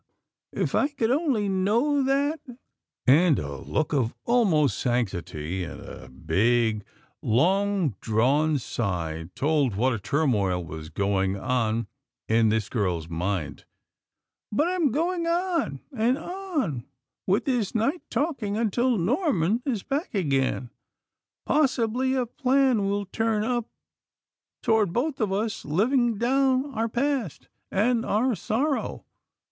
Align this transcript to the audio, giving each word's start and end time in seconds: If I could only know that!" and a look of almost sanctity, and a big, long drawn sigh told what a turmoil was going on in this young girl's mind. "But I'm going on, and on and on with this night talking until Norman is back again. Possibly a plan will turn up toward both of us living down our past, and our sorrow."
If 0.51 0.73
I 0.73 0.87
could 0.87 1.11
only 1.11 1.47
know 1.47 2.01
that!" 2.01 2.39
and 3.05 3.37
a 3.37 3.57
look 3.57 3.93
of 3.93 4.15
almost 4.25 4.79
sanctity, 4.79 5.63
and 5.63 5.79
a 5.79 6.09
big, 6.09 6.83
long 7.21 7.93
drawn 8.01 8.57
sigh 8.57 9.29
told 9.35 9.75
what 9.75 9.93
a 9.93 9.99
turmoil 9.99 10.65
was 10.65 10.89
going 10.89 11.37
on 11.37 11.85
in 12.27 12.49
this 12.49 12.67
young 12.73 12.81
girl's 12.81 13.09
mind. 13.09 13.65
"But 14.51 14.69
I'm 14.69 14.89
going 14.89 15.27
on, 15.27 15.81
and 15.95 16.17
on 16.17 16.17
and 16.17 16.17
on 16.27 16.85
with 17.27 17.45
this 17.45 17.75
night 17.75 18.01
talking 18.09 18.57
until 18.57 18.97
Norman 18.97 19.61
is 19.67 19.83
back 19.83 20.15
again. 20.15 20.71
Possibly 21.45 22.15
a 22.15 22.25
plan 22.25 22.87
will 22.89 23.05
turn 23.05 23.43
up 23.43 23.69
toward 24.63 24.93
both 24.93 25.21
of 25.21 25.31
us 25.31 25.63
living 25.63 26.17
down 26.17 26.73
our 26.73 26.89
past, 26.89 27.49
and 27.69 28.03
our 28.03 28.33
sorrow." 28.33 29.05